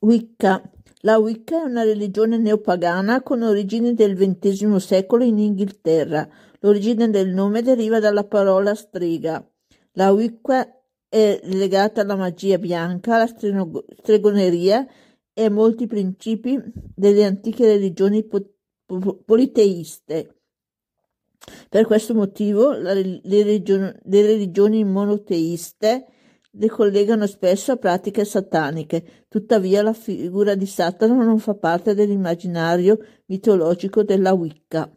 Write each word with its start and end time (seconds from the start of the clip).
Wicca. 0.00 0.62
La 1.02 1.18
Wicca 1.18 1.60
è 1.60 1.64
una 1.64 1.82
religione 1.82 2.38
neopagana 2.38 3.20
con 3.22 3.42
origini 3.42 3.94
del 3.94 4.16
XX 4.16 4.76
secolo 4.76 5.24
in 5.24 5.38
Inghilterra. 5.38 6.28
L'origine 6.60 7.10
del 7.10 7.28
nome 7.28 7.62
deriva 7.62 7.98
dalla 7.98 8.24
parola 8.24 8.74
strega. 8.76 9.44
La 9.92 10.12
Wicca 10.12 10.72
è 11.08 11.40
legata 11.44 12.02
alla 12.02 12.14
magia 12.14 12.58
bianca, 12.58 13.16
alla 13.16 13.26
stregoneria 13.26 14.86
e 15.32 15.44
a 15.44 15.50
molti 15.50 15.88
principi 15.88 16.60
delle 16.94 17.24
antiche 17.24 17.66
religioni 17.66 18.24
politeiste. 19.24 20.34
Per 21.68 21.86
questo 21.86 22.14
motivo 22.14 22.70
le, 22.72 23.20
religioni, 23.24 23.92
le 24.02 24.22
religioni 24.22 24.84
monoteiste 24.84 26.06
le 26.58 26.68
collegano 26.68 27.26
spesso 27.26 27.72
a 27.72 27.76
pratiche 27.76 28.24
sataniche, 28.24 29.26
tuttavia 29.28 29.80
la 29.80 29.92
figura 29.92 30.56
di 30.56 30.66
Satana 30.66 31.14
non 31.22 31.38
fa 31.38 31.54
parte 31.54 31.94
dell'immaginario 31.94 32.98
mitologico 33.26 34.02
della 34.02 34.32
Wicca. 34.32 34.90